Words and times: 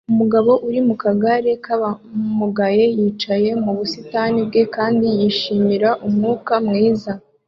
Umugabo 0.11 0.51
uri 0.67 0.79
mu 0.87 0.95
kagare 1.03 1.51
k'abamugaye 1.63 2.83
yicaye 2.97 3.49
mu 3.63 3.71
busitani 3.77 4.39
bwe 4.47 4.63
kandi 4.75 5.05
yishimira 5.17 5.89
umwuka 6.07 6.53
mwiza 6.67 7.11